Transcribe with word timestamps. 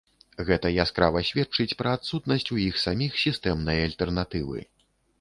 Гэта 0.45 0.71
яскрава 0.83 1.21
сведчыць 1.29 1.77
пра 1.83 1.93
адсутнасць 1.99 2.49
у 2.57 2.59
іх 2.67 2.83
саміх 2.87 3.23
сістэмнай 3.27 3.77
альтэрнатывы. 3.87 4.69